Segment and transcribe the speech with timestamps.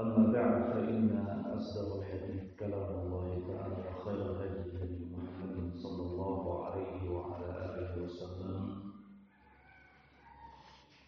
[0.00, 7.10] أما بعد فإن أصدق الحديث كلام الله تعالى وخير الهدي هدي محمد صلى الله عليه
[7.10, 8.80] وعلى آله وسلم.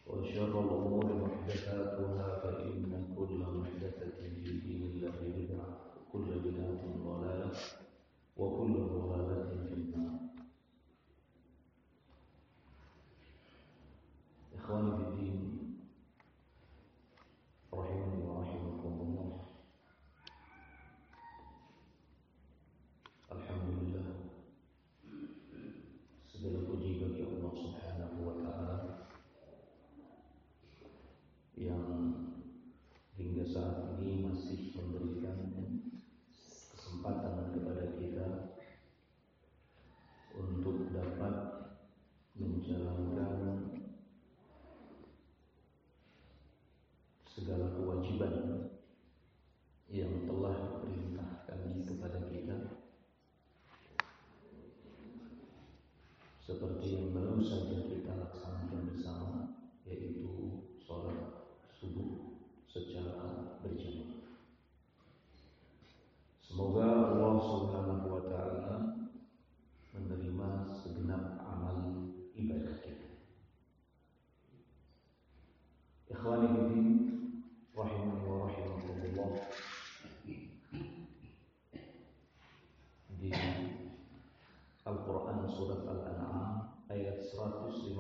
[0.07, 7.51] وشر الأمور محدثاتها فإن كل محدثة في دين الله بدعة وكل بدعة ضلالة
[8.37, 10.22] وكل ضلالة في النار.
[85.62, 87.95] Surat Al-An'am ayat 153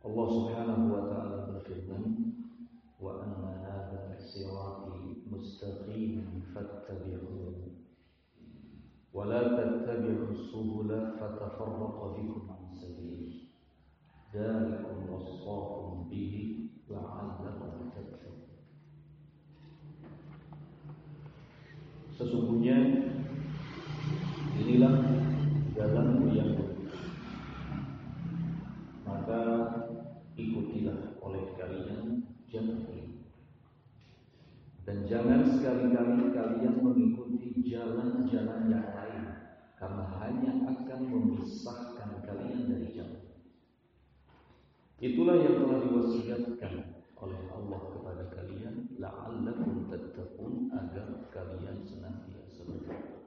[0.00, 2.32] Allah subhanahu wa ta'ala berfirman
[2.96, 7.68] wa anna hadha sirati mustaqiman fattabi'uhu
[9.12, 13.52] wa la tattabi'u subula fatafarraqa bikum an sabilihi
[14.32, 16.34] ذلكم وصاكم به
[16.88, 18.40] لعلكم تتقون
[22.16, 23.11] Sesungguhnya
[35.12, 39.24] jangan sekali-kali kalian mengikuti jalan-jalan yang lain
[39.76, 43.20] karena hanya akan memisahkan kalian dari jalan.
[45.04, 46.74] Itulah yang telah diwasiatkan
[47.20, 53.20] oleh Allah kepada kalian la'allakum tattaqun agar kalian senantiasa bertakwa.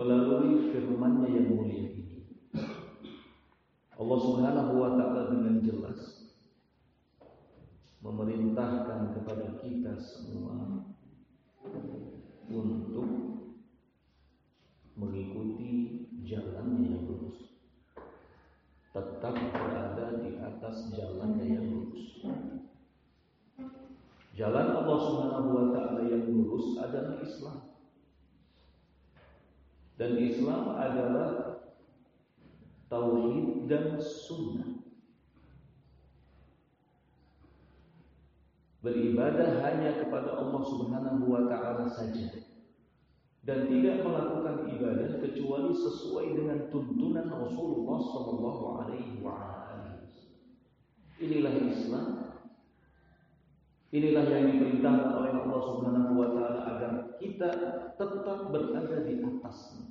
[0.00, 2.24] Melalui firman-Nya yang mulia ini
[3.94, 6.13] Allah Subhanahu wa taala dengan jelas
[8.04, 10.84] memerintahkan kepada kita semua
[12.52, 13.08] untuk
[14.92, 17.56] mengikuti jalannya yang lurus.
[18.92, 22.20] Tetap berada di atas jalannya yang lurus.
[24.36, 27.72] Jalan Allah Subhanahu wa taala yang lurus adalah Islam.
[29.96, 31.30] Dan Islam adalah
[32.92, 34.83] tauhid dan sunnah.
[38.84, 42.36] Beribadah hanya kepada Allah Subhanahu wa taala saja
[43.44, 50.04] dan tidak melakukan ibadah kecuali sesuai dengan tuntunan Rasulullah Sallallahu Alaihi Wasallam.
[51.20, 52.06] Inilah Islam.
[53.94, 56.92] Inilah yang diperintahkan oleh Allah Subhanahu Wa Taala agar
[57.22, 57.50] kita
[57.94, 59.86] tetap berada di atasnya.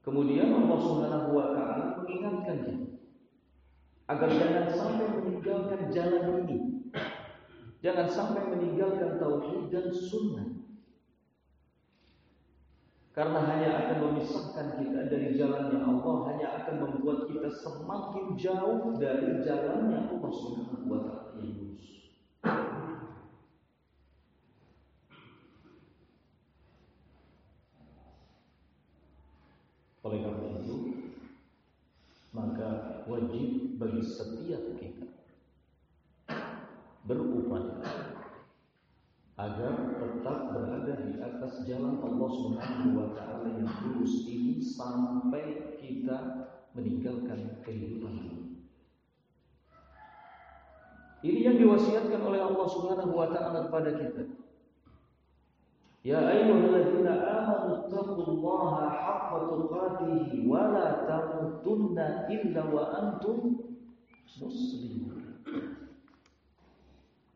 [0.00, 2.95] Kemudian Allah Subhanahu Wa Taala mengingatkan kita
[4.06, 6.76] agar jangan sampai meninggalkan jalan ini
[7.86, 10.58] Jangan sampai meninggalkan tauhid dan sunnah.
[13.14, 19.40] Karena hanya akan memisahkan kita dari jalannya Allah, hanya akan membuat kita semakin jauh dari
[19.40, 21.86] jalannya Allah Subhanahu wa taala yang lurus.
[30.04, 30.76] Oleh karena itu,
[32.36, 32.68] maka
[33.06, 35.06] wajib bagi setiap kita
[37.06, 37.78] berupaya
[39.36, 46.18] agar tetap berada di atas jalan Allah Subhanahu wa taala yang lurus ini sampai kita
[46.72, 48.42] meninggalkan kehidupan ini.
[51.26, 54.24] Ini yang diwasiatkan oleh Allah Subhanahu wa taala kepada kita.
[56.06, 63.58] Ya ayyuhalladzina amanu taqullaha haqqa tuqatih wa la tamutunna illa wa antum
[64.38, 65.42] muslimun.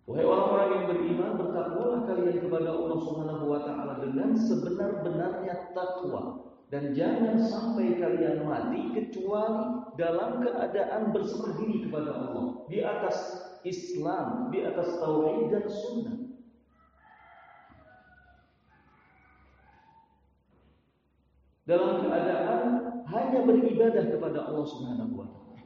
[0.07, 6.95] Wahai orang-orang yang beriman, bertakwalah kalian kepada Allah Subhanahu wa taala dengan sebenar-benarnya takwa dan
[6.95, 13.19] jangan sampai kalian mati kecuali dalam keadaan berserah diri kepada Allah di atas
[13.67, 16.20] Islam, di atas tauhid dan sunnah.
[21.71, 22.63] Dalam keadaan
[23.07, 25.63] hanya beribadah kepada Allah Subhanahu wa taala.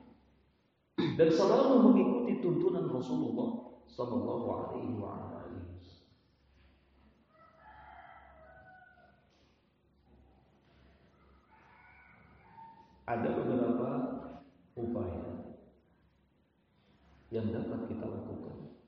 [1.16, 5.32] Dan selalu mengikuti tuntunan Rasulullah sallallahu alaihi wa
[13.04, 13.88] Ada beberapa
[14.80, 15.44] upaya
[17.28, 18.80] yang dapat kita lakukan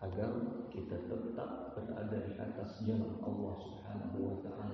[0.00, 0.32] agar
[0.72, 4.64] kita tetap berada di atas jalan Allah Subhanahu wa taala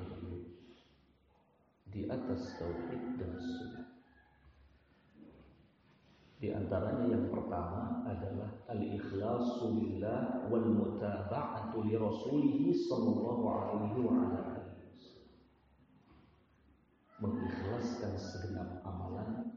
[1.91, 3.87] di atas tauhid dan sunnah.
[6.41, 14.41] Di antaranya yang pertama adalah al-ikhlasu lillah wal mutaba'atu li rasulih sallallahu alaihi wa ala
[17.21, 19.53] Mengikhlaskan segenap amalan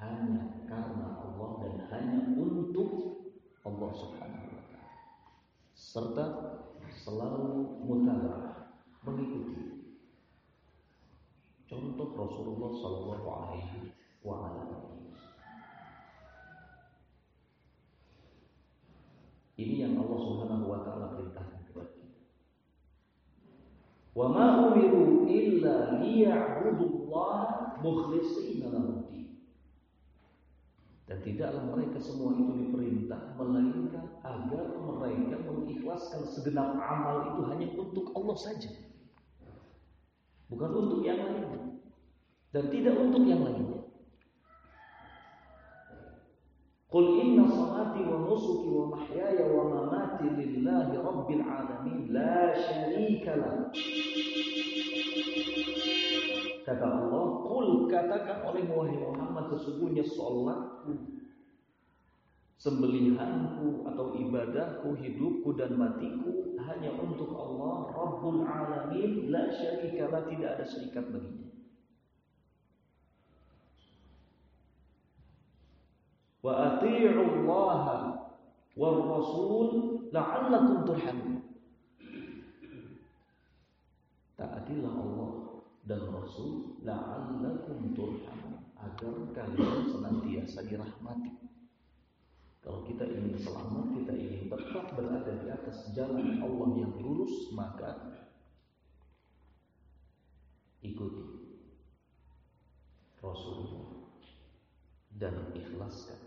[0.00, 3.20] hanya karena Allah dan hanya untuk
[3.60, 5.04] Allah Subhanahu wa taala.
[5.76, 6.24] Serta
[6.88, 8.72] selalu mutabah
[9.04, 9.83] mengikuti
[11.74, 13.90] contoh Rasulullah sallallahu alaihi
[14.22, 14.70] wasallam.
[19.58, 22.18] Ini yang Allah Subhanahu wa taala perintahkan kepada kita.
[24.14, 29.04] Wa ma umiru illa liya'budullaha mukhlishina lahu
[31.04, 38.08] dan tidaklah mereka semua itu diperintah melainkan agar mereka mengikhlaskan segenap amal itu hanya untuk
[38.16, 38.72] Allah saja.
[40.54, 41.82] Bukan untuk yang lainnya.
[42.54, 43.82] Dan tidak untuk yang lainnya.
[46.86, 53.74] Qul inna salati wa nusuki wa mahyaya wa mamati lillahi rabbil alamin la syarika lah.
[56.62, 61.18] Kata Allah, Qul katakan oleh Muhammad sesungguhnya sholatku,
[62.64, 70.64] sembelihanku atau ibadahku, hidupku dan matiku hanya untuk Allah Rabbul Alamin, la syarikalah tidak ada
[70.64, 71.52] serikat baginya.
[76.40, 77.84] Wa ati'u Allah
[78.72, 79.68] wa Rasul
[80.08, 81.44] la'allakum turhamun.
[84.40, 85.30] Taatilah Allah
[85.84, 91.53] dan Rasul la'allakum turhamun agar kalian senantiasa dirahmati.
[92.64, 98.24] Kalau kita ingin selamat, kita ingin tetap berada di atas jalan Allah yang lurus, maka
[100.80, 101.60] ikuti
[103.20, 104.08] Rasulullah
[105.20, 106.20] dan ikhlaskan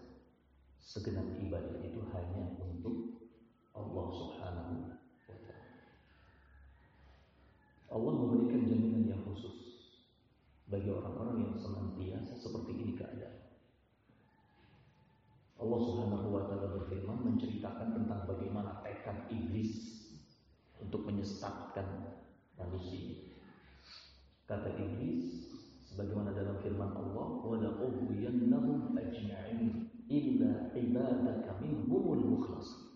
[0.77, 3.17] segenap ibadah itu hanya untuk
[3.74, 5.58] Allah Subhanahu wa taala.
[7.89, 9.22] Allah memberikan jaminan yang
[10.67, 13.48] bagi orang-orang yang senantiasa seperti ini keadaan.
[15.58, 20.06] Allah Subhanahu wa taala berfirman menceritakan tentang bagaimana tekad iblis
[20.88, 21.84] untuk menyesatkan
[22.56, 23.36] manusia.
[24.48, 25.51] Kata iblis
[25.84, 32.88] sebagaimana dalam firman Allah, "Wa la'ughwiyannahum ajma'in illa ibadaka minhumul mukhlasin."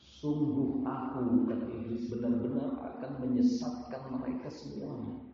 [0.00, 5.28] Sungguh aku kata iblis benar-benar akan menyesatkan mereka semuanya.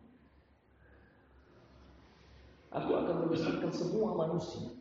[2.75, 4.75] Aku akan menyesatkan semua manusia.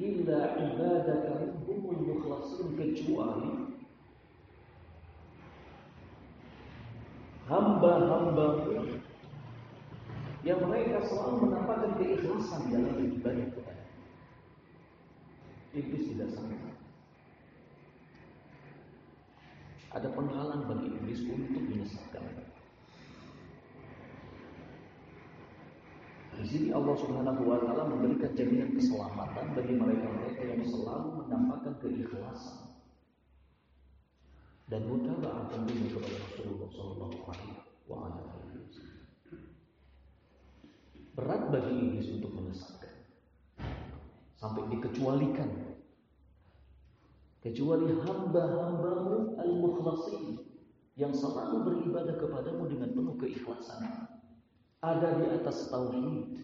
[0.00, 3.76] Illa ibadaka minhumul mukhlasin kecuali
[7.44, 8.46] hamba-hamba
[10.40, 13.84] yang mereka selalu menampakkan keikhlasan dalam ibadah kepada
[15.76, 16.70] Iblis tidak sangka
[19.90, 22.49] ada penghalang bagi iblis untuk menyesatkan.
[26.40, 32.80] Di sini Allah Subhanahu wa taala memberikan jaminan keselamatan bagi mereka-mereka yang selalu menampakkan keikhlasan
[34.72, 37.54] dan mutaba'ah tentunya kepada Rasulullah sallallahu alaihi
[37.90, 39.04] wasallam.
[41.12, 42.94] Berat bagi iblis untuk menyesatkan.
[44.40, 45.76] Sampai dikecualikan
[47.44, 50.40] kecuali hamba-hambamu al-mukhlasin
[50.96, 54.19] yang selalu beribadah kepadamu dengan penuh keikhlasan,
[54.80, 56.40] ada di atas tauhid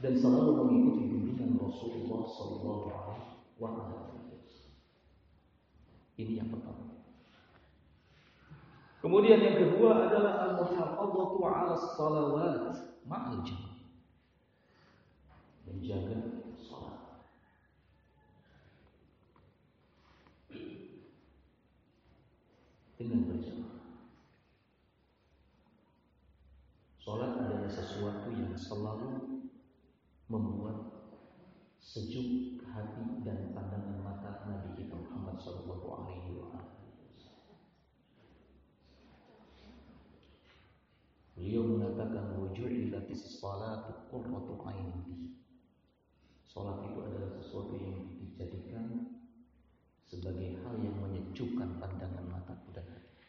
[0.00, 3.24] dan selalu mengikuti bimbingan Rasulullah Sallallahu Alaihi.
[6.14, 6.94] Ini yang pertama.
[9.04, 13.44] Kemudian yang kedua adalah al-muhafadzatu 'ala salawat ma'al.
[15.68, 16.18] Menjaga
[16.56, 16.96] salat.
[22.96, 23.53] Dengan.
[27.14, 29.38] Salat adalah sesuatu yang selalu
[30.26, 30.98] membuat
[31.78, 36.74] sejuk hati dan pandangan mata Nabi kita Muhammad Shallallahu Alaihi Wasallam.
[41.38, 45.38] Beliau mengatakan wujudilatis salatu qurratu aini.
[46.42, 49.14] Salat itu adalah sesuatu yang dijadikan
[50.02, 53.22] sebagai hal yang menyejukkan pandangan mataku dan hati.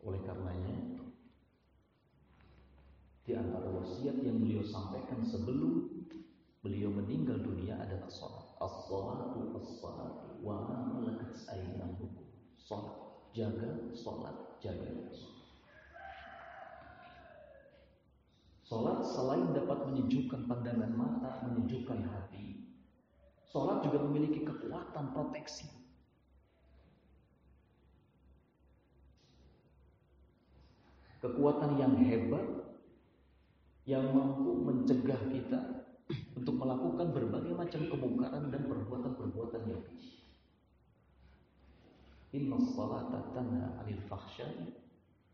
[0.00, 0.96] Oleh karenanya,
[3.28, 5.88] di antara wasiat yang beliau sampaikan sebelum
[6.60, 8.44] beliau meninggal dunia adalah salat.
[8.60, 12.28] As-salatu as-salatu wa ma malakat aymanukum.
[12.60, 14.92] Salat, jaga salat, jaga.
[18.68, 22.68] Sholat selain dapat menyejukkan pandangan mata, menyejukkan hati.
[23.48, 25.72] Sholat juga memiliki kekuatan proteksi.
[31.24, 32.57] Kekuatan yang hebat
[33.88, 35.88] yang mampu mencegah kita
[36.36, 40.12] untuk melakukan berbagai macam kemungkaran dan perbuatan-perbuatan yang keji.
[42.36, 44.76] Inna salata tanha 'anil fahsya'i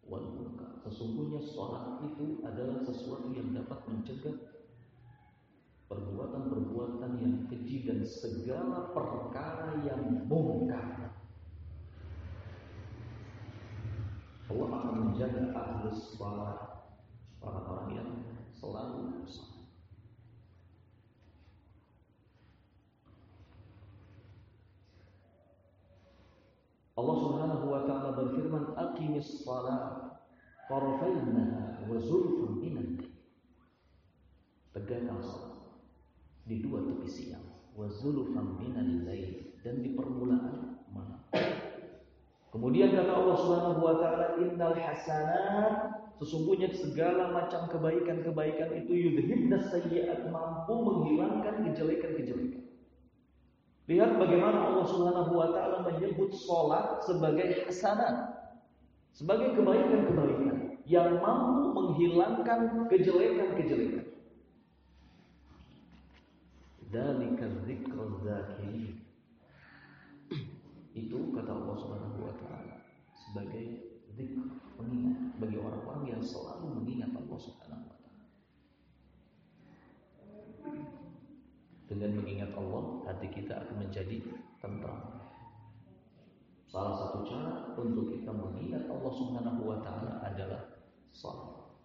[0.07, 0.79] wal munkar.
[0.87, 4.39] Sesungguhnya sholat itu adalah sesuatu yang dapat mencegah
[5.91, 11.11] perbuatan-perbuatan yang keji dan segala perkara yang mungkar.
[14.47, 16.59] Allah akan menjaga ahli sholat
[17.43, 18.11] orang-orang yang
[18.65, 19.69] selalu sholat.
[26.95, 30.17] Allah Subhanahu wa taala berfirman aqimis shalah
[30.71, 33.05] tarafayn nahar wa zulfun minan
[34.73, 35.61] Tegakkan salat
[36.49, 37.45] di dua tepi siang
[37.77, 38.57] wa zulfan
[39.05, 41.21] lail dan di permulaan malam.
[42.49, 50.31] Kemudian kata Allah Subhanahu wa taala innal hasanat sesungguhnya segala macam kebaikan-kebaikan itu yudhibnas sayyi'at
[50.31, 52.63] mampu menghilangkan kejelekan-kejelekan.
[53.85, 58.33] Lihat bagaimana Allah Subhanahu wa taala menyebut salat sebagai hasanat,
[59.13, 64.07] sebagai kebaikan-kebaikan yang mampu menghilangkan kejelekan-kejelekan.
[66.89, 69.03] Dalika dzikrul zakirin.
[70.95, 72.79] Itu kata Allah Subhanahu wa taala
[73.19, 73.83] sebagai
[74.15, 74.64] zikr
[75.45, 78.25] bagi orang-orang yang selalu mengingat Allah Subhanahu wa taala.
[81.85, 82.83] Dengan mengingat Allah,
[83.13, 84.25] hati kita akan menjadi
[84.65, 85.29] tentram.
[86.65, 90.81] Salah satu cara untuk kita mengingat Allah Subhanahu wa taala adalah
[91.13, 91.77] salat.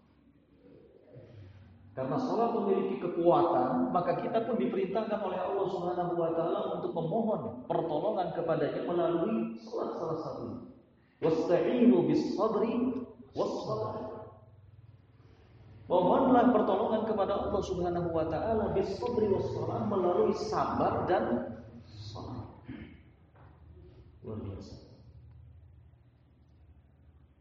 [1.92, 7.68] Karena salat memiliki kekuatan, maka kita pun diperintahkan oleh Allah Subhanahu wa taala untuk memohon
[7.68, 10.64] pertolongan kepadanya melalui salat salah satunya.
[11.20, 13.98] Wasta'inu bis sabri was salat.
[15.90, 21.58] Mohonlah pertolongan kepada Allah Subhanahu wa taala bisabri wassalam melalui sabar dan
[21.90, 22.46] salat.
[24.22, 24.78] Luar biasa.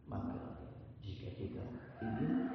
[0.08, 0.64] Maka
[1.04, 1.64] jika kita
[2.00, 2.48] ingin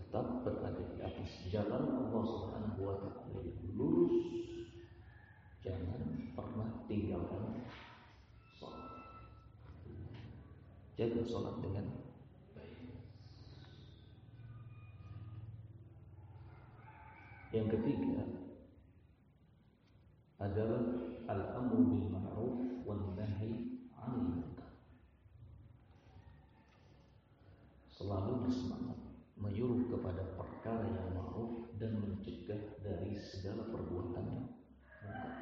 [0.00, 4.16] tetap berada di atas jalan Allah Subhanahu wa taala yang lurus,
[5.60, 7.68] jangan pernah tinggalkan
[8.56, 8.94] salat.
[10.94, 12.04] Jaga salat dengan
[17.54, 18.22] Yang ketiga
[20.42, 20.82] adalah
[21.30, 24.74] al-amru bil ma'ruf wan nahi 'anil munkar.
[27.94, 28.98] Selalu bersemangat
[29.38, 34.46] menyuruh kepada perkara yang ma'ruf dan mencegah dari segala perbuatan yang
[35.06, 35.34] munkar.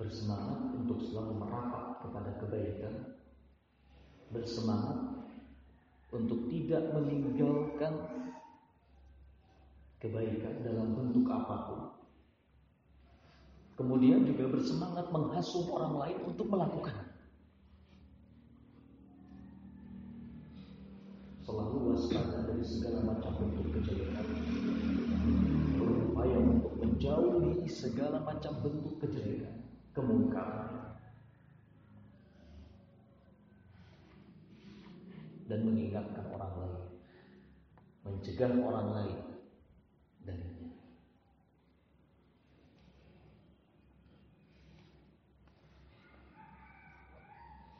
[0.00, 0.53] Bersemangat
[0.94, 2.94] untuk selalu merapat kepada kebaikan.
[4.30, 4.98] Bersemangat
[6.14, 7.94] untuk tidak meninggalkan
[9.98, 11.80] kebaikan dalam bentuk apa pun.
[13.74, 16.94] Kemudian juga bersemangat menghasut orang lain untuk melakukan.
[21.42, 24.26] Selalu waspada dari segala macam bentuk kejelekan.
[25.74, 29.58] Berupaya untuk menjauhi segala macam bentuk kejelekan,
[29.90, 30.83] kemungkaran.
[35.54, 36.82] Dan mengingatkan orang lain,
[38.02, 39.18] mencegah orang lain
[40.26, 40.74] darinya.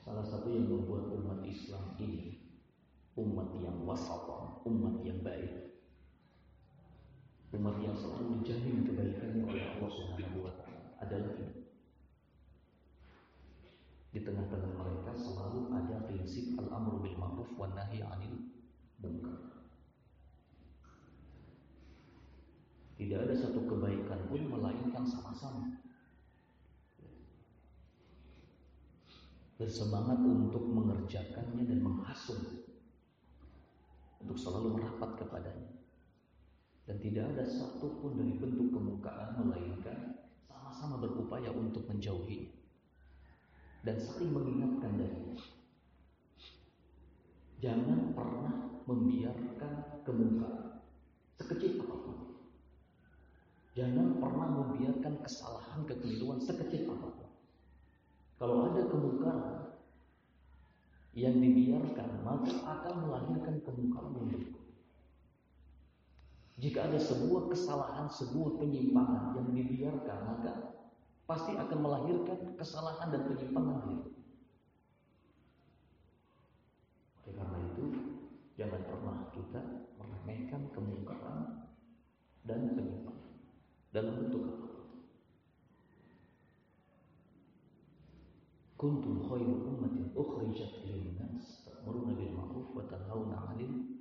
[0.06, 2.44] Salah satu yang membuat umat Islam ini
[3.18, 4.22] umat yang wasat,
[4.62, 5.74] umat yang baik,
[7.58, 10.54] umat yang selalu dijamin kebaikannya oleh Allah Subhanahu wa
[11.02, 11.66] adalah ini.
[14.14, 15.93] Di tengah-tengah mereka selalu ada
[16.24, 18.48] prinsip al-amru bil ma'ruf wan nahi 'anil
[18.96, 19.60] munkar.
[22.96, 25.84] Tidak ada satu kebaikan pun melainkan sama-sama.
[29.60, 32.40] Bersemangat untuk mengerjakannya dan menghasut
[34.24, 35.76] untuk selalu merapat kepadanya.
[36.88, 42.48] Dan tidak ada satupun dari bentuk kemukaan melainkan sama-sama berupaya untuk menjauhi
[43.84, 45.63] dan saling mengingatkan darinya.
[47.64, 50.84] Jangan pernah membiarkan kemungkaran
[51.40, 52.18] sekecil apa pun.
[53.72, 57.30] Jangan pernah membiarkan kesalahan kekeliruan sekecil apa pun.
[58.36, 59.80] Kalau ada kemungkaran
[61.16, 64.64] yang dibiarkan, maka akan melahirkan kemungkaran yang berikut.
[66.60, 70.52] Jika ada sebuah kesalahan, sebuah penyimpangan yang dibiarkan, maka
[71.24, 74.10] pasti akan melahirkan kesalahan dan penyimpangan itu.
[77.24, 77.84] Oleh karena itu,
[78.54, 79.60] jangan pernah kita
[79.98, 81.70] meremehkan kemungkaran
[82.46, 83.34] dan penyimpangan
[83.94, 84.68] dalam bentuk apa?
[88.74, 93.94] Kuntum khairu ummatin ukhrijat lin-nas ta'muruna bil ma'ruf wa tanhauna 'anil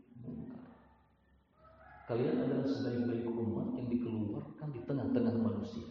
[2.04, 5.88] Kalian adalah sebaik-baik umat yang dikeluarkan di tengah-tengah manusia.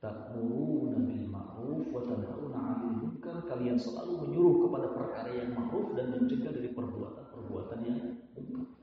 [0.00, 3.44] Ta'muruna bil ma'ruf wa tanhauna 'anil munkar.
[3.44, 8.00] Kalian selalu menyuruh kepada perkara yang ma'ruf dan mencegah dari perbuatan-perbuatan yang
[8.32, 8.78] munkar.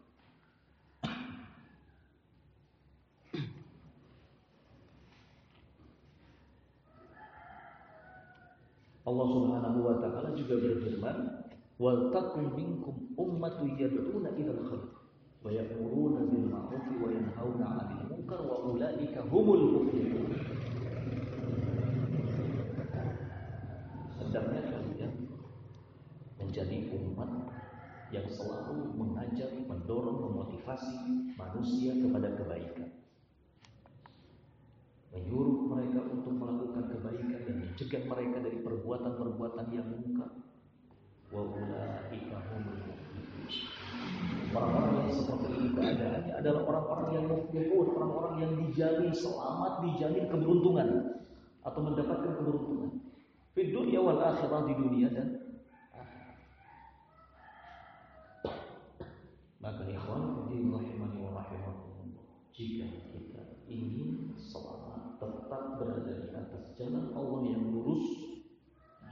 [9.05, 11.17] Allah Subhanahu wa taala juga berfirman,
[11.77, 15.05] "Wal takum minkum ummatun yad'una ilal khair."
[15.45, 20.33] wa ya'muruna bil ma'ruf wa yanhauna 'anil munkar wa ulaika humul muflihun.
[24.17, 25.13] Hendaknya kalian
[26.41, 27.29] menjadi umat
[28.09, 30.97] yang selalu mengajar, mendorong, memotivasi
[31.37, 32.89] manusia kepada kebaikan.
[35.13, 36.89] Menyuruh mereka untuk melakukan
[37.75, 40.31] mencegah mereka dari perbuatan-perbuatan yang munkar.
[41.27, 42.39] Wa ulaika
[44.55, 50.89] Orang-orang yang seperti ini keadaannya adalah orang-orang yang muflihun, orang-orang yang dijamin selamat, dijamin keberuntungan
[51.67, 52.91] atau mendapatkan keberuntungan.
[53.51, 55.29] Di dunia wal akhirah di dunia dan
[59.59, 62.23] Maka ikhwan rahimani wa rahimakumullah.
[62.55, 68.05] Jika kita ingin selamat tetap berada di atas jalan Allah yang lurus,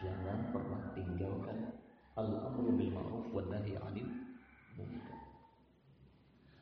[0.04, 1.80] jangan pernah tinggalkan
[2.19, 4.10] al-amru bil ma'ruf wa nahi 'anil
[4.76, 5.19] munkar.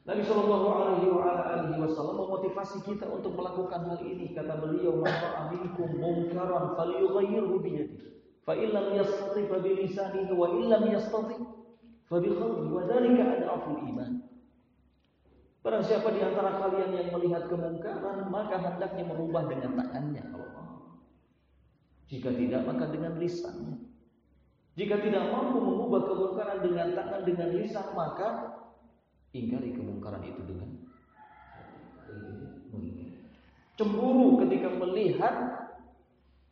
[0.02, 4.34] Nabi Shallallahu Alaihi Wasallam memotivasi kita untuk melakukan hal ini.
[4.34, 8.10] Kata beliau, "Maka aminkum mungkaran falyughayyirhu biyadihi.
[8.42, 11.38] Fa illam yastati fa bilisanihi wa illam yastati
[12.10, 14.12] fa bi qalbihi wa dzalika ad'aful iman."
[15.62, 20.51] Barang siapa di antara kalian yang melihat kemungkaran, maka hendaknya merubah dengan tangannya kalau
[22.12, 23.88] Jika tidak, maka dengan lisannya.
[24.76, 28.60] Jika tidak mampu mengubah kemungkaran dengan tangan dengan lisan, maka
[29.32, 30.82] ingkari kemungkaran itu dengan
[33.82, 35.36] cemburu ketika melihat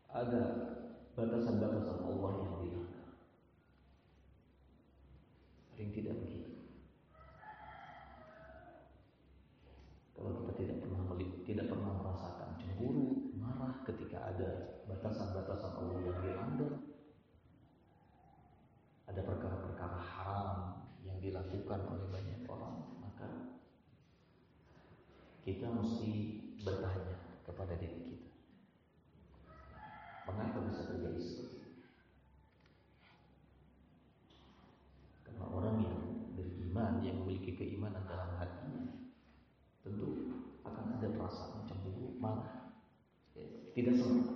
[0.09, 0.41] ada
[1.13, 3.07] batasan-batasan Allah yang dilanggar.
[5.69, 6.57] Paling tidak begitu.
[10.17, 14.49] Kalau kita tidak pernah melihat, tidak pernah merasakan cemburu, marah ketika ada
[14.89, 16.73] batasan-batasan Allah yang dilanggar,
[19.05, 20.49] ada perkara-perkara haram
[21.05, 22.39] yang dilakukan oleh banyak
[25.49, 26.11] kita mesti
[26.59, 27.15] bertanya
[27.47, 28.31] kepada diri kita.
[30.27, 31.73] Mengapa bisa terjadi seperti ini?
[35.25, 35.97] Karena orang yang
[36.35, 38.85] beriman, yang memiliki keimanan dalam hatinya,
[39.81, 40.35] tentu
[40.67, 42.75] akan ada perasaan cemburu, marah,
[43.33, 44.27] ya, tidak semua.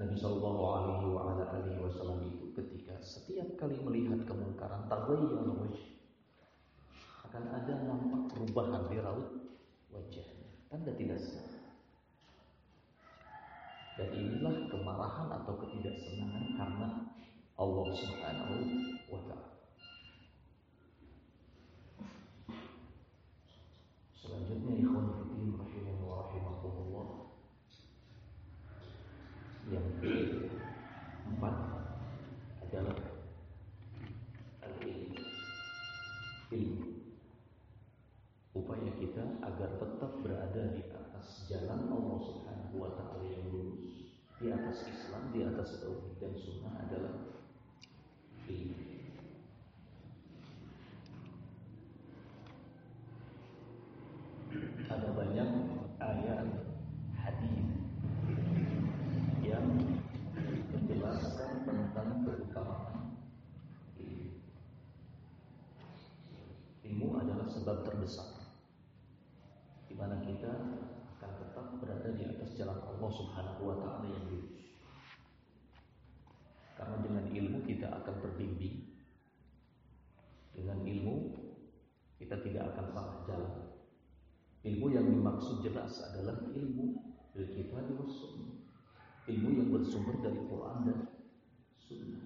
[0.00, 6.01] Nabi Shallallahu Alaihi Wasallam itu ketika setiap kali melihat kemungkaran, terbayang wajah
[7.32, 9.24] akan ada nampak perubahan di raut
[9.88, 10.52] wajahnya.
[10.68, 11.64] Tanda tidak senang.
[13.96, 16.88] Dan inilah kemarahan atau ketidaksenangan karena
[17.56, 18.56] Allah Subhanahu
[19.08, 19.48] wa taala.
[24.12, 27.08] Selanjutnya ikhwan fillah rahimahullah rahimahullah
[29.72, 31.56] yang keempat
[32.60, 32.98] adalah
[34.68, 35.16] al-ilmu.
[36.52, 36.92] Ilmu.
[38.52, 44.52] Upaya kita agar tetap berada di atas jalan Allah Subhanahu wa taala yang lurus, di
[44.52, 47.14] atas Islam, di atas tauhid dan sunnah adalah
[48.50, 48.82] ilmu.
[54.90, 55.50] Ada banyak
[56.02, 56.50] ayat
[57.14, 57.62] hadis
[59.46, 59.70] yang
[60.74, 63.22] menjelaskan tentang keutamaan
[64.02, 64.42] ilmu.
[66.90, 68.50] Ilmu adalah sebab terbesar
[69.86, 70.50] di mana kita
[71.22, 74.62] akan tetap berada di atas jalan Allah Subhanahu wa taala yang lurus.
[76.82, 78.90] Karena dengan ilmu kita akan terbimbing.
[80.50, 81.14] Dengan ilmu
[82.18, 83.54] kita tidak akan salah jalan.
[85.42, 87.02] Dimaksud jelas adalah ilmu
[87.34, 88.62] dari dan sunnah.
[89.26, 90.98] Ilmu yang bersumber dari Quran dan
[91.82, 92.22] sunnah.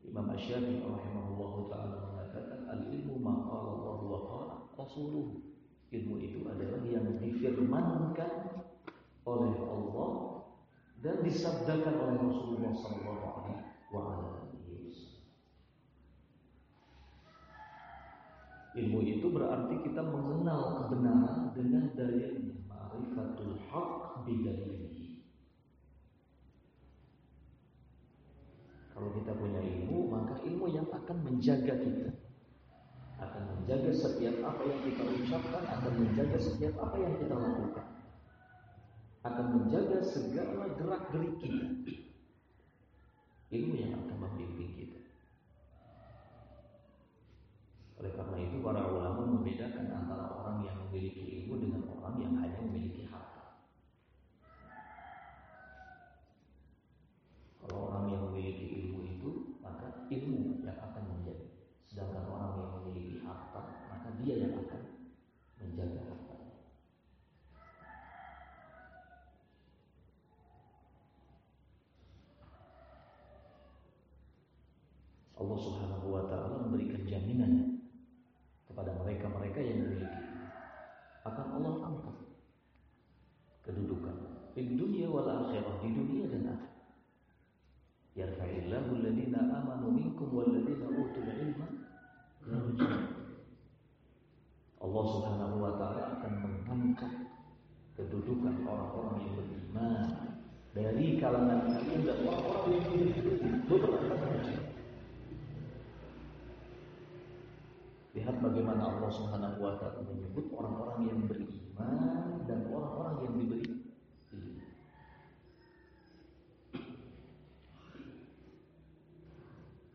[0.00, 5.44] Imam Asy-Syafi'i rahimahullah taala mengatakan al-ilmu ma Allah wa qala rasuluh.
[5.92, 8.64] Ilmu itu adalah yang difirmankan
[9.28, 10.10] oleh Allah
[11.04, 13.60] dan disabdakan oleh Rasulullah sallallahu alaihi
[13.92, 14.40] wasallam.
[18.70, 22.54] Ilmu itu berarti kita mengenal kebenaran dengan dalilnya.
[22.70, 25.26] Ma'rifatul haq bidalilihi.
[28.94, 32.14] Kalau kita punya ilmu, maka ilmu yang akan menjaga kita.
[33.18, 37.88] Akan menjaga setiap apa yang kita ucapkan, akan menjaga setiap apa yang kita lakukan.
[39.26, 41.66] Akan menjaga segala gerak-gerik kita.
[43.50, 44.80] Ilmu yang akan membimbing.
[48.00, 52.58] Oleh karena itu para ulama membedakan antara orang yang memiliki ilmu dengan orang yang hanya
[52.66, 53.62] memiliki harta.
[57.62, 59.30] Kalau orang yang memiliki ilmu itu,
[59.62, 61.46] maka ilmu yang akan menjadi.
[61.86, 64.82] Sedangkan orang yang memiliki harta, maka dia yang akan
[65.62, 66.36] menjaga harta.
[75.40, 77.78] Allah Subhanahu wa taala memberikan jaminan
[78.66, 80.30] kepada mereka-mereka yang memiliki
[81.24, 82.16] akan Allah angkat
[83.60, 84.16] kedudukan
[84.56, 86.76] di dunia wal akhirah di dunia dan akhirat
[88.16, 91.68] yarfa'illahu alladhina amanu minkum walladhina utul ilma
[94.80, 97.12] Allah Subhanahu wa taala akan mengangkat
[98.00, 100.08] kedudukan orang-orang yang beriman
[101.30, 103.18] kalangan kalian dan orang-orang yang
[108.10, 113.70] Lihat bagaimana Allah Subhanahu wa taala menyebut orang-orang yang beriman dan orang-orang yang diberi.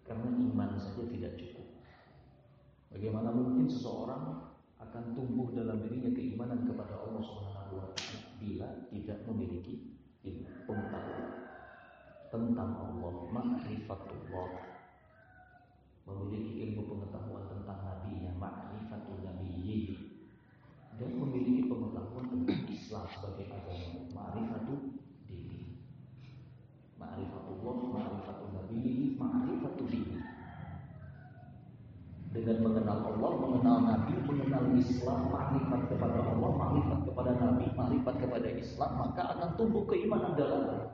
[0.08, 1.68] Karena iman saja tidak cukup.
[2.96, 9.20] Bagaimana mungkin seseorang akan tumbuh dalam dirinya keimanan kepada Allah Subhanahu wa taala bila tidak
[9.28, 9.96] memiliki
[10.26, 11.15] ilmu pengetahuan
[12.36, 14.76] tentang Allah, ma'rifatullah
[16.06, 19.98] memiliki ilmu pengetahuan tentang nabinya, ma'rifatul nabiyyi
[20.96, 24.80] dan memiliki pengetahuan tentang Islam sebagai agama, ma'rifatul
[25.26, 25.82] dini.
[27.02, 30.20] Ma'rifatullah, ma'rifatul nabiyyi, ma'rifatul dini.
[32.36, 38.48] Dengan mengenal Allah, mengenal Nabi, mengenal Islam, ma'rifat kepada Allah, ma'rifat kepada Nabi, ma'rifat kepada
[38.52, 40.92] Islam, maka akan tumbuh keimanan dalam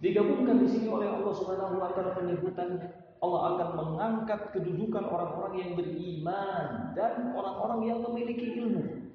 [0.00, 2.88] Digabungkan di sini oleh Allah Subhanahu wa taala penyebutannya.
[3.20, 9.12] Allah akan mengangkat kedudukan orang-orang yang beriman dan orang-orang yang memiliki ilmu.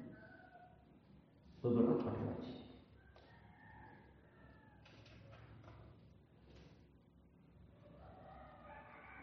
[1.58, 2.06] Beberapa.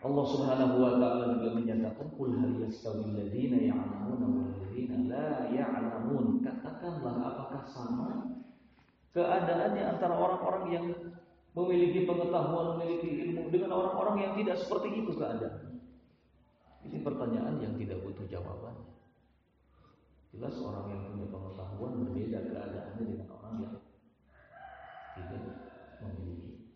[0.04, 5.47] Allah Subhanahu wa taala juga menyatakan qul hal yastawi alladziina ya'lamuna wal ladziina la.
[6.43, 8.36] Katakanlah apakah sama
[9.15, 10.86] keadaannya antara orang-orang yang
[11.54, 15.82] memiliki pengetahuan, memiliki ilmu dengan orang-orang yang tidak seperti itu keadaan.
[16.84, 18.76] Ini pertanyaan yang tidak butuh jawaban.
[20.34, 23.76] Jelas orang yang punya pengetahuan berbeda keadaannya dengan orang yang
[25.13, 25.44] tidak
[26.02, 26.74] memiliki.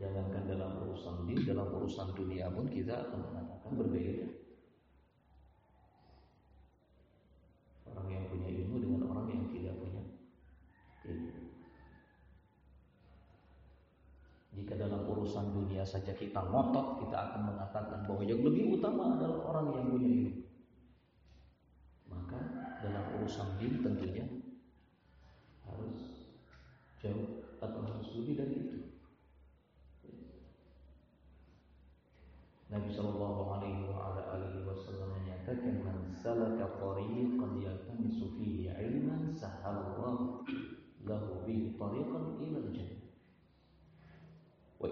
[0.00, 4.26] Jangankan dalam urusan din, dalam urusan dunia pun kita akan mengatakan berbeda.
[7.92, 10.02] Orang yang punya ilmu dengan orang yang tidak punya
[11.06, 11.42] ilmu.
[14.52, 15.08] Jika dalam
[15.82, 20.10] dunia saja kita ngotot, kita akan mengatakan bahwa yang lebih utama adalah orang yang punya
[20.14, 20.32] ilmu.
[22.06, 22.38] Maka
[22.86, 24.22] dalam urusan din tentunya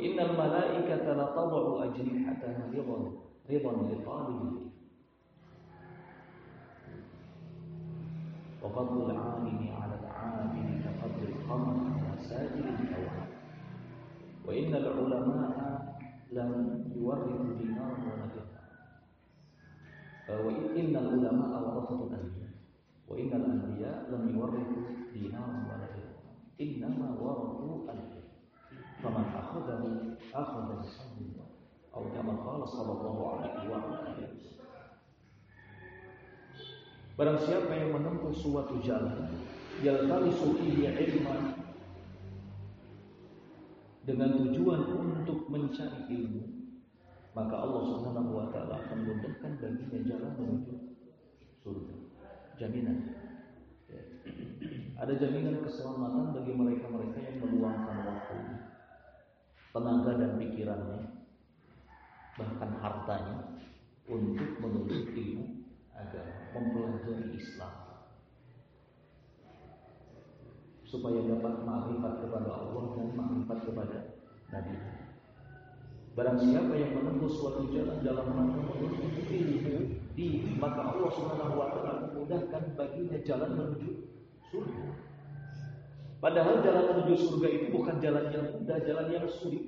[0.00, 3.02] La tad'u ajnihataha ridan
[3.44, 4.70] ridan li talibil
[8.60, 13.28] وفضل العالم على العابد كفضل القمر على سائر الكواكب
[14.44, 15.56] وإن العلماء
[16.32, 16.52] لم
[16.96, 18.68] يورثوا دينارا ولا درهم
[20.28, 22.52] وإن العلماء ورثة الأنبياء.
[23.08, 24.82] وإن الأنبياء لم يورثوا
[25.16, 26.20] دينارا ولا درهم
[26.60, 28.19] إنما ورثوا العلم
[29.03, 29.81] فمن أخذه
[30.33, 31.17] أخذ بحظ
[31.95, 34.35] أو كما قال صلى الله عليه وسلم
[37.15, 39.31] Barang siapa yang menempuh suatu jalan
[39.79, 41.55] Yaltamisu fihi ilman
[44.03, 46.43] Dengan tujuan untuk mencari ilmu
[47.31, 50.75] Maka Allah subhanahu wa ta'ala akan memudahkan baginya jalan menuju
[51.63, 51.95] surga
[52.59, 53.15] Jaminan
[53.87, 54.03] ya.
[54.99, 57.88] Ada jaminan keselamatan bagi mereka-mereka yang meluangkan waktu
[59.70, 61.00] Tenaga dan pikirannya
[62.38, 63.38] Bahkan hartanya
[64.10, 65.60] Untuk menuntut ilmu
[65.94, 67.90] agar mempelajari Islam
[70.90, 73.98] supaya dapat makrifat kepada Allah dan makrifat kepada
[74.50, 74.76] Nabi.
[76.18, 79.76] Barang siapa yang menempuh suatu jalan dalam rangka menuntut ilmu,
[80.18, 83.90] di maka Allah Subhanahu wa taala memudahkan baginya jalan menuju
[84.50, 85.09] surga.
[86.20, 89.64] Padahal jalan menuju surga itu bukan jalan yang mudah, jalan yang sulit.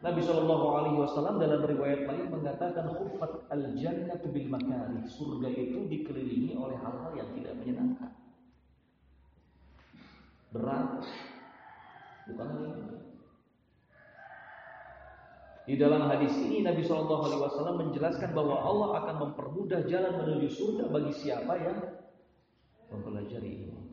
[0.00, 5.00] Nabi Shallallahu Alaihi Wasallam dalam riwayat lain mengatakan khufat al jannah bil makari.
[5.08, 8.12] Surga itu dikelilingi oleh hal-hal yang tidak menyenangkan.
[10.52, 11.04] Berat
[12.24, 12.68] bukan ini
[15.64, 20.48] di dalam hadis ini Nabi Shallallahu Alaihi Wasallam menjelaskan bahwa Allah akan mempermudah jalan menuju
[20.52, 22.03] surga bagi siapa yang
[22.94, 23.84] mempelajari ilmu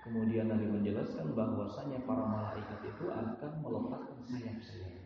[0.00, 5.00] Kemudian Nabi menjelaskan bahwasanya para malaikat itu akan meletakkan sayap-sayap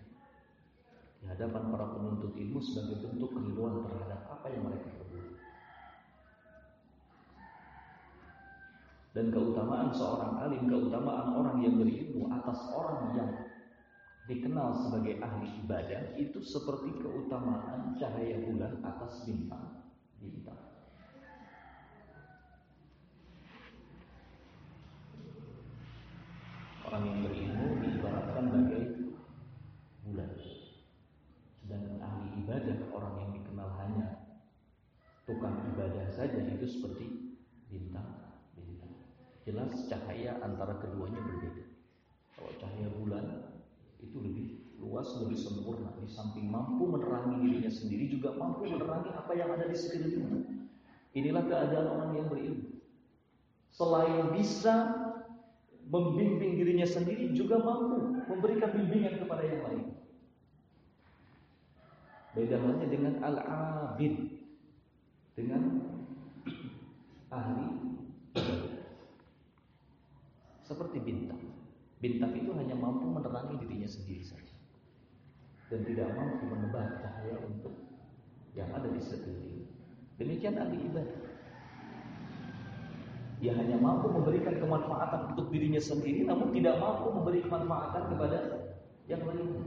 [1.20, 5.36] di hadapan para penuntut ilmu sebagai bentuk kerinduan terhadap apa yang mereka perbuat.
[9.12, 13.30] Dan keutamaan seorang alim, keutamaan orang yang berilmu atas orang yang
[14.24, 19.84] dikenal sebagai ahli ibadah itu seperti keutamaan cahaya bulan atas bintang
[20.24, 20.60] bintang.
[26.88, 28.82] Orang yang berilmu diibaratkan bagai
[30.08, 30.30] bulan.
[31.64, 34.06] Sedangkan ahli ibadah, orang yang dikenal hanya
[35.24, 37.36] tukang ibadah saja itu seperti
[37.72, 38.08] bintang.
[38.56, 38.92] bintang.
[39.48, 41.64] Jelas cahaya antara keduanya berbeda.
[42.36, 43.26] Kalau cahaya bulan
[44.04, 45.90] itu lebih luas, lebih sempurna.
[46.00, 50.68] Di samping mampu menerangi dirinya sendiri, juga mampu menerangi apa yang ada di sekelilingnya.
[51.14, 52.74] Inilah keadaan orang yang berilmu.
[53.74, 54.74] Selain bisa
[55.88, 59.84] membimbing dirinya sendiri juga mampu memberikan bimbingan kepada yang lain.
[62.34, 64.14] Beda halnya dengan al-abid
[65.38, 65.62] dengan
[67.30, 67.68] ahli
[70.64, 71.43] seperti bintang.
[72.04, 74.52] Bintang itu hanya mampu menerangi dirinya sendiri saja
[75.72, 77.72] dan tidak mampu menebar cahaya untuk
[78.52, 79.64] yang ada di sekeliling.
[80.20, 81.20] Demikian ahli ibadah.
[83.40, 88.38] Dia hanya mampu memberikan kemanfaatan untuk dirinya sendiri, namun tidak mampu memberi kemanfaatan kepada
[89.08, 89.64] yang lainnya.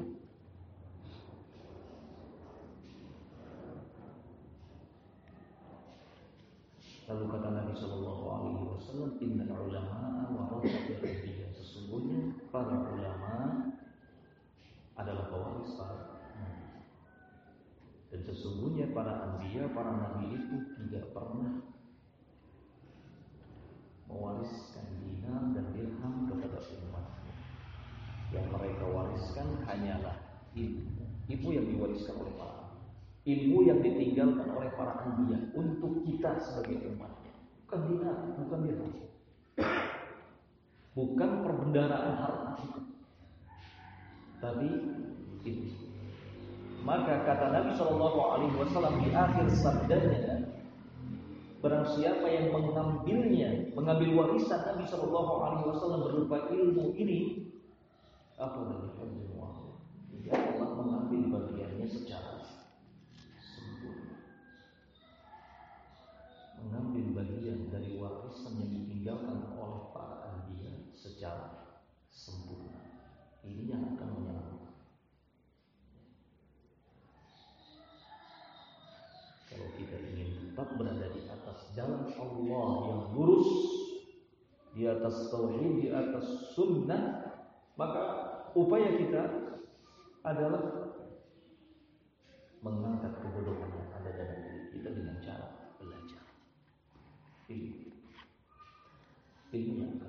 [7.08, 11.48] Lalu kata Nabi Shallallahu Alaihi Wasallam, Inna ulama warasatul anbiya.
[11.56, 12.27] Sesungguhnya
[12.66, 13.36] para ulama
[14.98, 16.18] adalah pewaris para
[18.08, 21.60] dan sesungguhnya para anbiya, para nabi itu tidak pernah
[24.08, 26.56] mewariskan dinar dan dirham kepada
[26.88, 27.36] umatnya.
[28.32, 30.18] Yang mereka wariskan hanyalah
[30.56, 31.04] ilmu.
[31.28, 32.64] Ilmu yang diwariskan oleh para
[33.28, 37.36] ilmu yang ditinggalkan oleh para anbiya untuk kita sebagai umatnya.
[37.68, 38.92] Bukan dinar, bukan dirham.
[40.98, 42.58] Bukan perbendaharaan harta,
[44.42, 44.70] tapi
[45.46, 45.70] ini.
[46.82, 50.50] Maka kata Nabi Shallallahu Alaihi Wasallam di akhir sabdanya,
[51.62, 57.46] barang siapa yang mengambilnya, mengambil warisan Nabi Shallallahu Alaihi Wasallam berupa ilmu ini,
[58.42, 58.90] apa lagi
[60.28, 62.44] Dia Allah mengambil bagiannya secara
[63.40, 64.20] sempurna,
[66.60, 69.56] mengambil bagian dari warisan yang ditinggalkan
[71.18, 71.74] secara
[72.14, 72.78] sempurna.
[73.42, 74.78] Ini yang akan menyelamatkan.
[79.50, 83.50] Kalau kita ingin tetap berada di atas jalan Allah yang lurus,
[84.78, 87.34] di atas tauhid, di atas sunnah,
[87.82, 88.04] maka
[88.54, 89.58] upaya kita
[90.22, 90.94] adalah
[92.62, 96.22] mengangkat kebodohan yang ada dalam diri kita dengan cara belajar.
[97.50, 97.90] Ini,
[99.58, 100.07] ini yang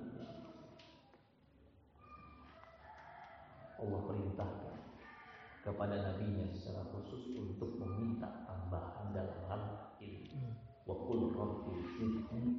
[5.68, 9.62] kepada nabinya secara khusus untuk meminta tambahan dalam hal
[10.00, 10.32] ini.
[10.32, 10.56] Hmm.
[10.88, 12.56] Wa qul rabbi zidni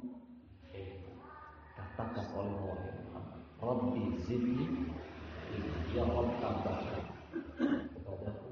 [1.74, 4.86] Katakan oleh Allah Muhammad, Rabbi zidni
[5.90, 7.02] Ya Rabb tambahkan
[7.90, 8.50] kepadaku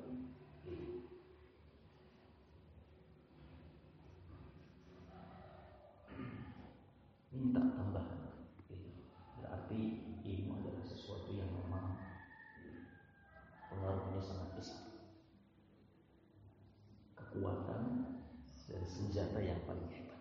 [7.30, 8.34] minta tambahan
[9.38, 9.80] berarti
[10.26, 11.94] ilmu adalah sesuatu yang memang
[13.70, 14.90] pengaruhnya sangat besar
[17.14, 17.82] kekuatan
[18.66, 20.18] dan senjata yang paling hebat.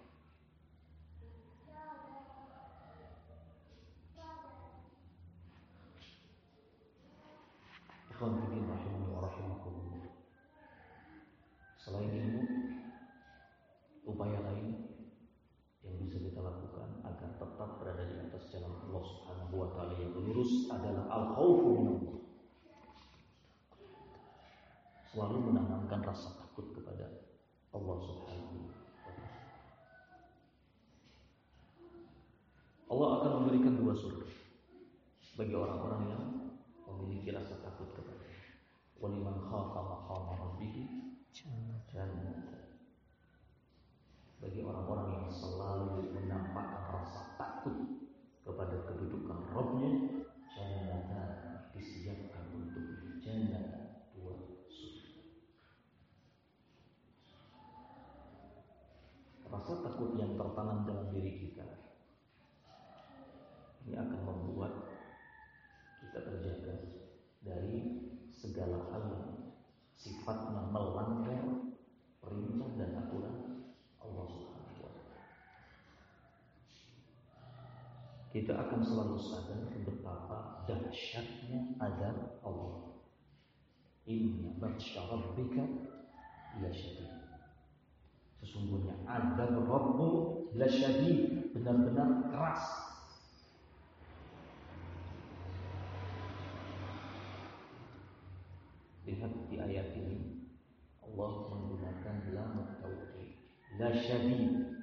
[11.88, 12.44] Selain ilmu,
[14.04, 14.92] upaya lain
[15.88, 20.12] yang bisa kita lakukan agar tetap berada di atas jalan Allah Subhanahu wa taala yang
[20.12, 21.08] lurus adalah
[21.80, 22.20] minallah.
[25.08, 27.08] Selalu menanamkan rasa takut kepada
[27.72, 29.26] Allah Subhanahu wa taala.
[32.88, 34.24] Allah akan memberikan dua surga
[35.36, 36.24] bagi orang-orang yang
[36.88, 38.24] memiliki rasa takut kepada
[41.92, 42.64] jannah.
[44.40, 47.76] Bagi orang-orang yang selalu menampakkan rasa takut
[48.48, 49.92] kepada kedudukan Rabbnya,
[50.56, 51.30] jannah
[51.76, 53.88] disiapkan untuk jannah
[59.48, 61.68] Rasa takut yang tertanam dalam diri kita
[63.88, 64.84] ini akan membuat
[66.04, 66.76] kita terjaga
[67.40, 68.04] dari
[68.36, 69.56] segala hal yang
[69.96, 71.72] sifatnya melanggar
[72.20, 73.38] perintah dan aturan
[74.04, 75.24] Allah Subhanahu wa taala.
[78.48, 82.96] Kita akan selalu sadar betapa dahsyatnya azab Allah.
[84.08, 85.68] Inna batsya rabbika
[86.64, 87.12] la syadid.
[88.40, 90.08] Sesungguhnya ada Rabbu
[90.56, 92.64] lasyadid, benar-benar keras.
[99.12, 100.48] Lihat di ayat ini
[101.04, 103.44] Allah menggunakan lam tauhid.
[103.76, 104.77] Lasyadid.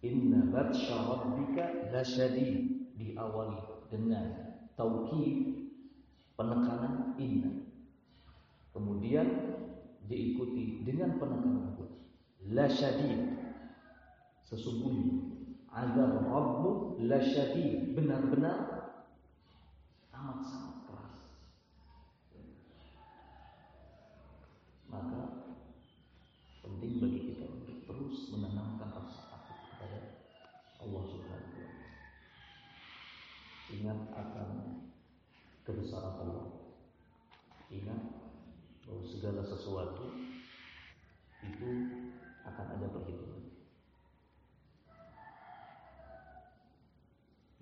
[0.00, 2.80] Inna batsya rabbika lasyadid.
[3.00, 4.28] Diawali dengan
[4.76, 5.66] taukid
[6.36, 7.64] penekanan inna.
[8.76, 9.28] Kemudian
[10.04, 11.92] diikuti dengan penekanan buat
[12.50, 13.40] la syadid
[14.48, 15.16] sesungguhnya
[15.70, 18.90] azab rabbu la syadid benar-benar
[20.10, 21.14] amat sangat keras.
[24.90, 25.20] Maka
[26.66, 27.19] penting bagi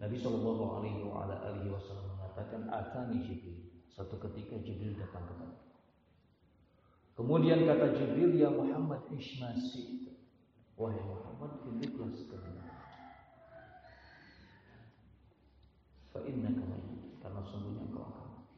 [0.09, 3.61] Nabi Shallallahu Alaihi Wasallam mengatakan, "Atani Jibril."
[3.93, 5.61] Suatu ketika Jibril datang kepada.
[7.13, 10.09] Kemudian kata Jibril, "Ya Muhammad, ishmasi."
[10.81, 12.73] Wahai Muhammad, hiduplah seketika.
[16.17, 16.65] Fa innaka
[17.21, 18.49] karena sungguhnya engkau akan.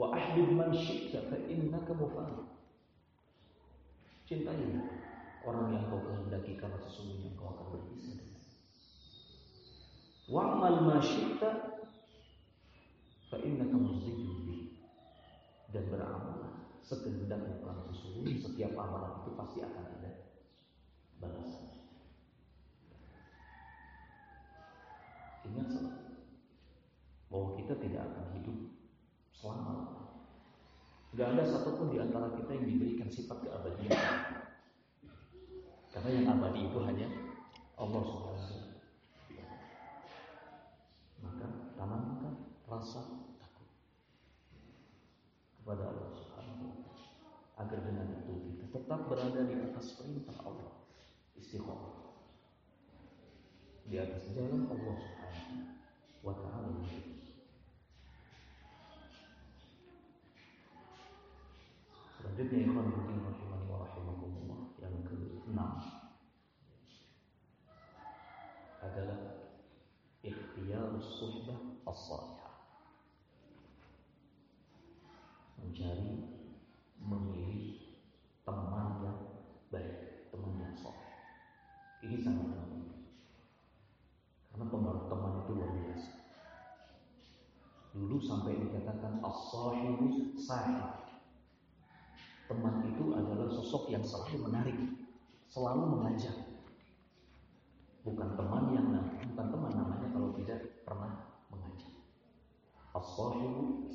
[0.00, 2.48] Wa ahbib man syi'ta fa innaka mufariq.
[4.24, 4.72] Cintai
[5.44, 8.33] orang yang kau kehendaki karena sesungguhnya kau akan berpisah.
[10.24, 11.50] Wa'mal ma syi'ta
[13.28, 14.72] fa innaka muzijun
[15.68, 20.10] Dan beramal sekehendakmu karena sesungguhnya setiap amalan itu pasti akan ada
[21.20, 21.74] balasan.
[27.64, 28.58] kita tidak akan hidup
[29.32, 29.74] selama
[31.14, 33.94] Gak ada satupun di antara kita yang diberikan sifat keabadian.
[35.94, 37.06] Karena yang abadi itu hanya
[37.78, 38.63] Allah Subhanahu
[42.74, 43.06] rasa
[43.38, 43.70] takut
[45.62, 46.66] kepada Allah Subhanahu
[47.54, 50.74] agar dengan itu kita tetap berada di atas perintah Allah
[51.38, 52.02] istiqomah.
[53.86, 55.70] Di atas jalan Allah Subhanahu
[56.26, 56.82] wa taala.
[62.18, 65.60] Selanjutnya ikhwan fillah rahimani wa rahimakumullah yang ke-6
[68.80, 69.20] adalah
[70.24, 72.56] ikhtiyar suhbah as-salihah.
[75.60, 76.12] Mencari
[76.96, 78.00] memilih
[78.48, 79.20] teman yang
[79.68, 81.12] baik, teman yang soleh.
[82.04, 82.88] Ini sangat penting.
[84.48, 86.12] Karena pengaruh teman itu luar biasa.
[87.94, 91.04] Dulu sampai dikatakan as-sahibu sahib
[92.48, 94.78] teman itu adalah sosok yang selalu menarik,
[95.48, 96.36] selalu mengajak.
[98.04, 98.92] Bukan teman yang
[99.32, 101.92] bukan teman namanya kalau tidak pernah mengajak.
[102.92, 103.88] As-sahibu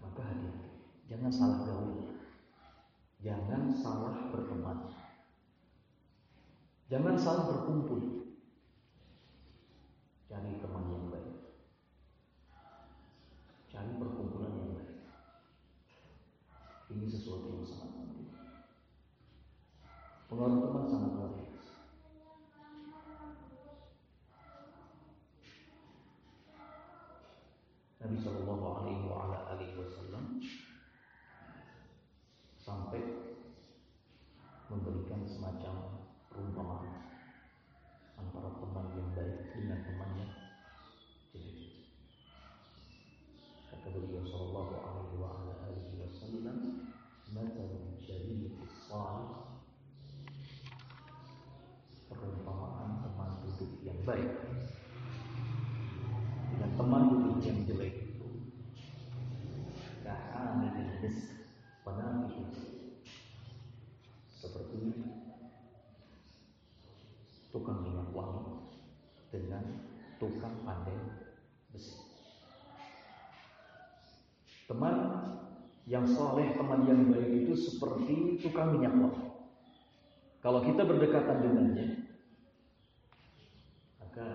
[0.00, 0.70] Maka hati-hati,
[1.12, 1.92] jangan salah gaul.
[3.20, 4.92] Jangan salah berteman.
[6.86, 8.25] Jangan salah berkumpul.
[10.36, 11.32] Cari teman yang baik.
[13.72, 15.00] Cari perkumpulan yang baik.
[16.92, 18.28] Ini sesuatu yang sangat penting.
[20.28, 21.05] Pengaruh teman sangat
[75.86, 79.22] yang soleh, teman yang baik itu seperti tukang minyak wangi.
[80.42, 81.86] Kalau kita berdekatan dengannya,
[84.02, 84.26] maka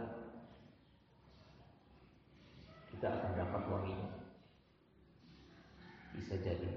[2.95, 4.10] kita akan dapat wanginya.
[6.16, 6.72] Bisa jadi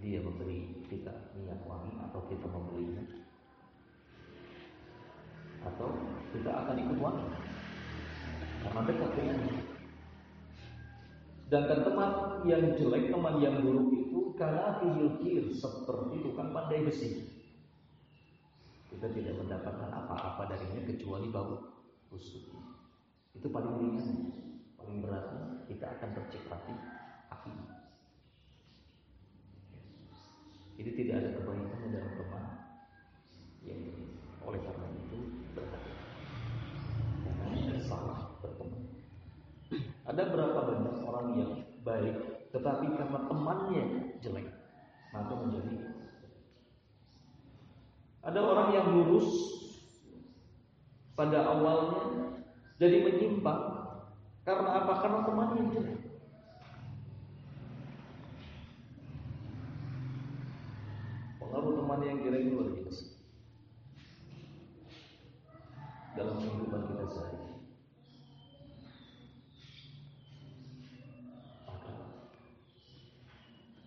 [0.00, 3.04] dia memberi kita minyak wangi atau kita membelinya.
[5.64, 5.88] Atau
[6.36, 7.28] kita akan ikut wangi
[8.60, 9.69] karena dekat dengannya.
[11.50, 12.10] Sedangkan teman
[12.46, 14.78] yang jelek, teman yang buruk itu karena
[15.18, 17.26] kir seperti tukang pandai besi.
[18.86, 21.58] Kita tidak mendapatkan apa-apa darinya kecuali bau
[22.06, 22.54] busuk.
[23.34, 24.30] Itu paling ringan,
[24.78, 26.74] paling beratnya kita akan terciprati
[27.34, 27.50] api.
[30.78, 32.44] Jadi tidak ada kebaikan dalam teman
[33.66, 33.82] yang
[34.46, 35.18] oleh karena itu
[35.58, 35.92] berhati.
[37.26, 38.86] Karena salah berteman.
[40.10, 41.52] Ada berapa banyak orang yang
[41.86, 43.84] baik, tetapi karena temannya
[44.18, 44.50] jelek,
[45.14, 45.86] maka menjadi
[48.26, 49.30] ada orang yang lurus
[51.14, 52.02] pada awalnya
[52.82, 53.62] jadi menyimpang
[54.42, 54.92] karena apa?
[54.98, 55.98] Karena temannya jelek.
[61.38, 63.06] Pengaruh teman yang jelek luar biasa
[66.18, 67.50] dalam kehidupan kita sehari.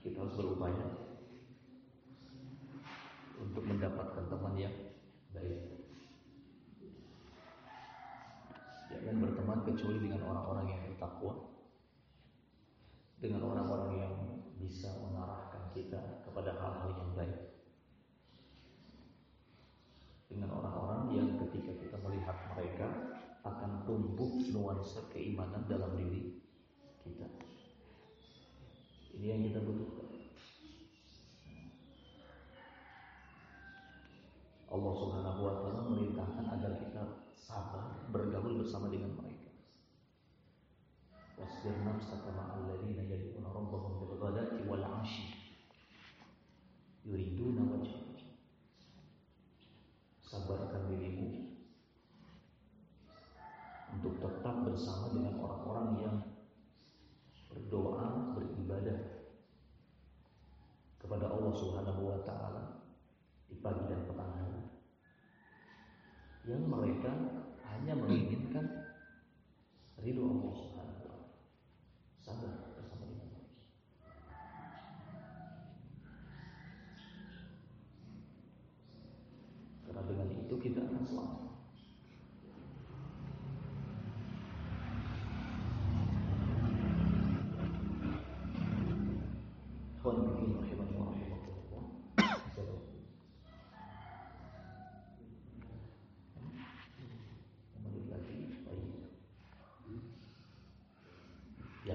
[0.03, 0.87] kita harus berupaya
[3.43, 4.71] untuk mendapatkan teman yang
[5.35, 5.83] baik.
[8.87, 11.59] Jangan berteman kecuali dengan orang-orang yang bertakwa,
[13.19, 14.15] dengan orang-orang yang
[14.63, 17.59] bisa mengarahkan kita kepada hal-hal yang baik.
[20.31, 22.87] Dengan orang-orang yang ketika kita melihat mereka
[23.43, 26.39] akan tumbuh nuansa keimanan dalam diri
[27.03, 27.27] kita.
[29.13, 30.02] Ini yang kita butuhkan.
[34.73, 37.03] Allah Subhanahu wa taala merintahkan agar kita
[37.37, 39.53] sabar bergaul bersama dengan mereka.
[41.37, 45.29] Wasbir nafsaka ma'al ladzina yad'una rabbahum bil ghadati wal 'ashi
[47.05, 48.01] yuriduna wajhah.
[50.25, 51.29] Sabarkan dirimu
[53.93, 54.17] untuk
[61.53, 62.81] Subhanahu wa taala
[63.45, 64.61] di pagi dan petang hari.
[66.49, 67.13] Yang mereka
[67.69, 68.65] hanya menginginkan
[70.01, 71.27] ridho Allah Subhanahu wa taala.
[72.19, 73.29] Sabar bersama dengan
[79.85, 81.43] Karena dengan itu kita akan selamat.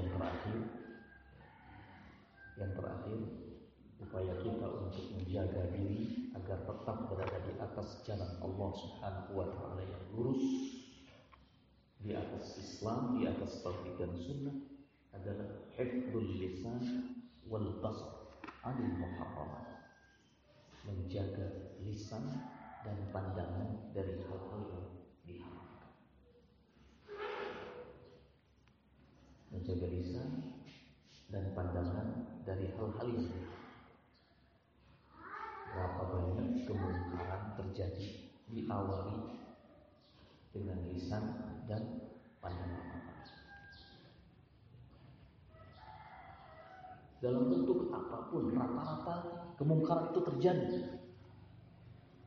[0.08, 0.58] Yang terakhir
[2.56, 3.20] Yang terakhir
[4.00, 9.84] Upaya kita untuk menjaga diri Agar tetap berada di atas jalan Allah subhanahu wa ta'ala
[9.84, 10.44] yang lurus
[12.00, 14.56] Di atas Islam, di atas tauhid dan sunnah
[15.12, 16.80] Adalah hifdul lisan
[17.44, 19.92] wal basar anil muharramat.
[20.88, 22.24] Menjaga lisan
[22.80, 24.88] dan pandangan dari hal-hal yang
[25.28, 25.67] diharamkan
[29.68, 30.28] menjaga lisan
[31.28, 32.08] dan pandangan
[32.48, 33.68] dari hal-hal diharamkan
[35.68, 39.44] berapa banyak kemungkaran terjadi diawali
[40.56, 41.20] dengan lisan
[41.68, 42.00] dan
[42.40, 42.96] pandangan
[47.20, 49.16] dalam bentuk apa pun rata-rata
[49.60, 50.80] kemungkaran itu terjadi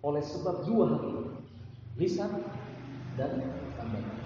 [0.05, 1.23] oleh sebab dua hal itu
[1.97, 2.37] lisan
[3.17, 3.33] dan
[3.73, 4.20] pandangan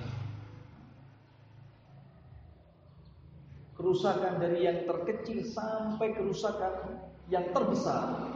[3.75, 8.31] kerusakan dari yang terkecil sampai kerusakan yang terbesar.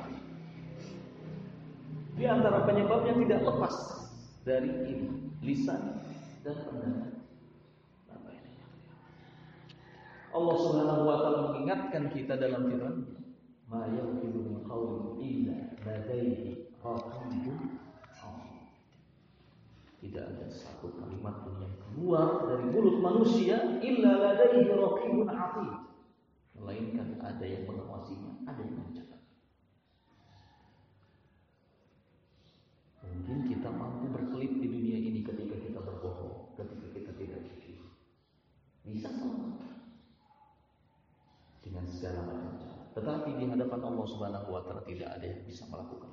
[2.20, 3.76] Di antara penyebabnya tidak lepas
[4.44, 5.08] dari ini
[5.40, 6.04] lisan
[6.44, 7.20] dan pandangan
[10.30, 13.02] Allah Subhanahu wa taala mengingatkan kita dalam firman
[13.66, 17.82] ma yaqilu min qawlin illa ladaihi raqibun
[20.00, 24.09] tidak ada satu kalimat pun yang keluar dari mulut manusia illa
[24.40, 25.72] ladaihi raqibun atid
[26.56, 29.22] melainkan ada yang mengawasinya ada yang mencatat
[33.04, 37.84] mungkin kita mampu berkelit di dunia ini ketika kita berbohong ketika kita tidak jujur.
[38.90, 39.70] Bisa selamat
[41.70, 42.84] dengan segala macam cara.
[42.98, 46.10] Tetapi di hadapan Allah Subhanahu wa taala tidak ada yang bisa melakukan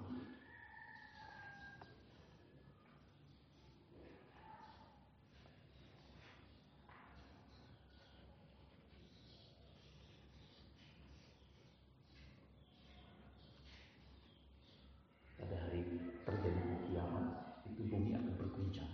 [15.37, 15.87] Pada hari
[16.27, 17.27] terjadi kiamat
[17.71, 18.93] itu bumi akan berguncang.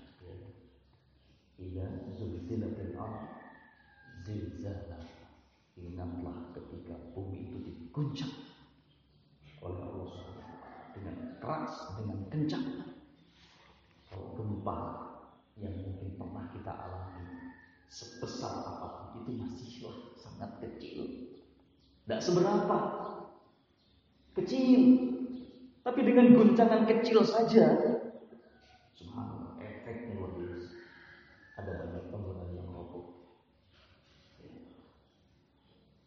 [1.63, 1.87] Iya,
[2.19, 3.25] zulzilatil ardh
[4.27, 5.07] zilzalah
[5.73, 8.35] Ingatlah ketika bumi itu diguncang
[9.65, 10.43] oleh Allah SWT
[10.93, 12.67] dengan keras, dengan kencang.
[14.13, 14.79] Kalau gempa
[15.57, 17.25] yang mungkin pernah kita alami
[17.89, 21.09] sebesar apa pun itu masihlah sangat kecil.
[22.05, 22.79] Tidak seberapa?
[24.33, 24.81] Kecil,
[25.85, 27.77] tapi dengan guncangan kecil saja,
[28.97, 30.73] subhanallah efeknya luar biasa.
[31.61, 33.29] Ada banyak bangunan yang roboh,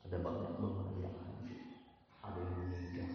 [0.10, 1.62] ada banyak bangunan yang hancur,
[2.26, 3.12] ada yang meninggal.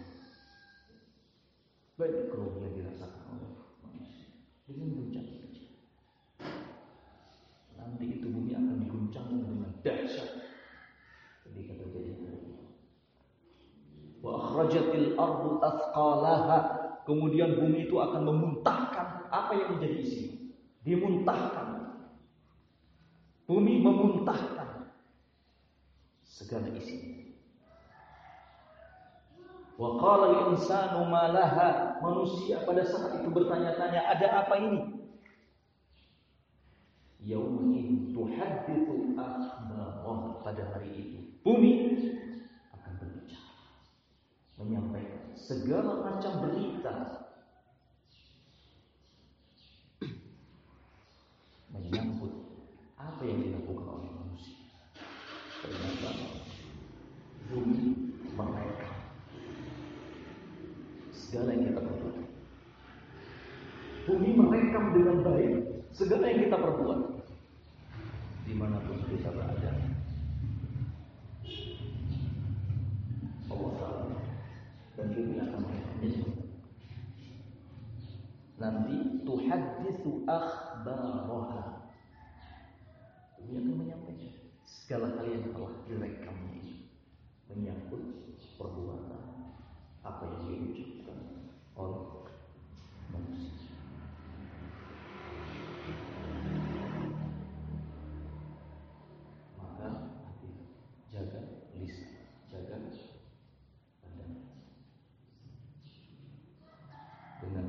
[1.99, 3.51] Banyak kerugian dirasakan oleh
[3.83, 4.31] manusia
[4.63, 5.69] dengan guncangan kecil.
[7.75, 10.29] Nanti itu bumi akan diguncang dengan dahsyat
[11.43, 12.55] ketika terjadi hal ini.
[14.21, 16.57] Wa akhrajatil ardu athqalaha.
[17.01, 20.37] Kemudian bumi itu akan memuntahkan apa yang menjadi isinya.
[20.85, 21.67] Dimuntahkan.
[23.49, 24.93] Bumi memuntahkan
[26.21, 27.25] segala isinya.
[29.81, 31.97] Wa qala al-insanu ma laha.
[32.05, 34.81] Manusia pada saat itu bertanya-tanya, ada apa ini?
[37.21, 41.19] Yaumin tuhaddithu akhbarah pada hari itu.
[41.41, 41.73] Bumi.
[44.61, 46.93] Menyampaikan segala macam berita.
[51.73, 52.29] Menyambut
[52.93, 54.61] apa yang dilakukan oleh manusia.
[55.65, 56.09] Ternyata
[57.49, 58.95] bumi merekam
[61.09, 62.17] segala yang kita perbuat.
[64.05, 65.53] Bumi merekam dengan baik
[65.89, 66.99] segala yang kita perbuat.
[68.45, 69.71] Di mana pun kita berada.
[73.51, 74.90] Allah tahu dan bumi akan merekamnya.
[78.61, 81.89] Nanti tuhadithu akhbaraha.
[83.41, 86.85] Bumi akan menyampaikan segala hal yang telah direkamnya ini
[87.49, 88.10] menyangkut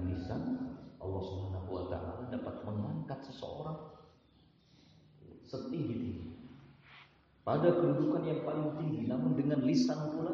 [0.06, 0.42] lisan
[1.02, 3.90] Allah Subhanahu wa taala dapat mengangkat seseorang
[5.42, 6.30] setinggi-tinggi
[7.42, 10.30] pada kedudukan yang paling tinggi namun dengan lisan pula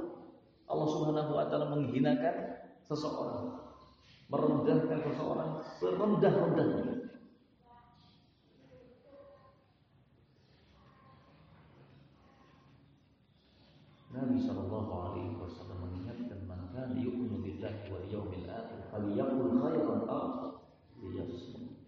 [0.69, 3.69] Allah Subhanahu wa taala menghinakan seseorang
[4.29, 6.99] merendahkan seseorang serendah-rendahnya
[14.19, 20.59] Nabi Shallallahu Alaihi Wasallam mengingatkan man kana yu'minu billahi wal yawmil akhir falyaqul khairan aw
[20.99, 21.79] liyasmut.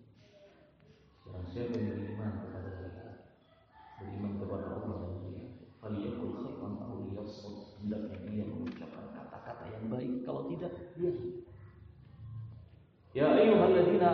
[1.26, 3.14] Barang siapa yang beriman kepada Allah,
[3.98, 5.44] beriman kepada Allah dan dia,
[5.82, 7.82] falyaqul khairan aw liyasmut.
[7.82, 11.12] Hendaknya dia mengucapkan kata-kata yang baik, kalau tidak dia
[13.11, 14.06] Ya ayyuhalladzina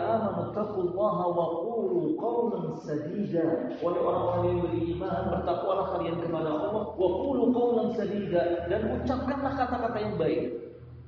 [0.57, 3.77] amanu taqullaha wa qulu qawlan sadida.
[3.77, 9.97] Wahai orang-orang yang beriman, bertakwalah kalian kepada Allah wa qulu qawlan sadida dan ucapkanlah kata-kata
[10.01, 10.41] yang baik.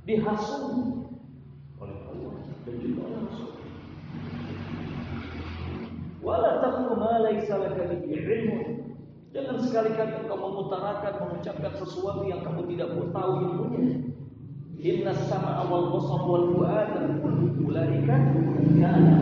[0.06, 1.06] Dihasung
[1.82, 2.34] oleh Allah
[2.66, 3.52] dan juga oleh Rasul.
[9.30, 14.10] Jangan sekali-kali engkau mengutarakan mengucapkan sesuatu yang kamu tidak tahu ilmunya.
[14.80, 16.92] Inna sama awal basar wal fuad
[17.60, 18.16] ulaika
[18.80, 19.16] kana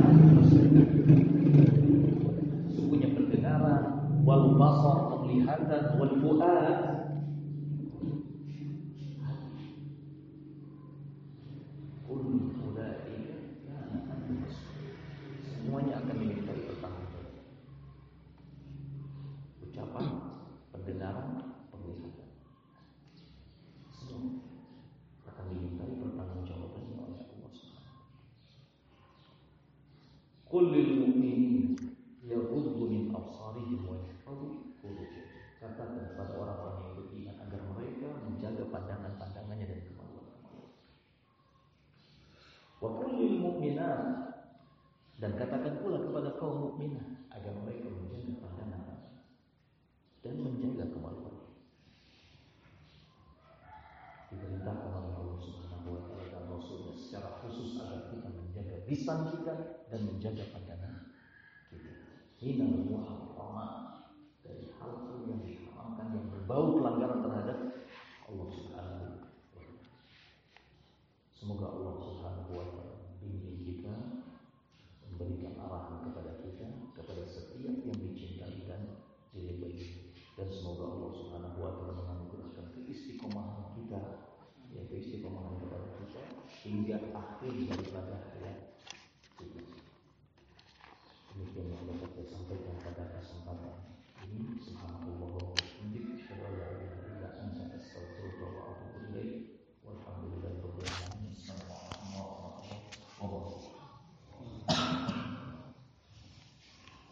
[2.73, 3.83] Sungguhnya pendengaran
[4.21, 6.97] wal basar penglihatan wal fuad.
[15.67, 17.43] Semuanya akan dimintai pertanggungjawaban
[19.67, 20.05] ucapan
[20.71, 21.27] pendengaran
[21.67, 22.31] penglihatan
[23.91, 24.39] semua
[25.27, 27.99] akan dimintai pertanggungjawabannya oleh Allah Subhanahu
[30.47, 31.75] Qul lil mu'minin
[32.23, 35.35] yaghuddu min absarihim wa yahfazu furujahum.
[35.59, 40.71] Katakan kepada orang-orang yang beriman agar mereka menjaga pandangan-pandangannya dan kemaluan-kemaluan.
[42.79, 44.27] Wa qul lil mu'minat
[45.17, 49.01] dan katakan pula kepada kaum mukminah agar mereka menjaga pandangan
[50.21, 51.41] dan menjaga kemaluan.
[54.29, 58.77] Diperintahkan oleh Allah Subhanahu wa taala dan Rasulnya secara khusus agar kita menjaga
[59.07, 59.55] lisan kita
[59.87, 60.43] dan menjaga